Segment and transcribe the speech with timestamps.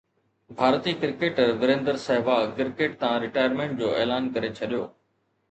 [0.59, 4.83] ڀارتي cricketer Virender Sehwag cricket تان retirement جو اعلان ڪري ڇڏيو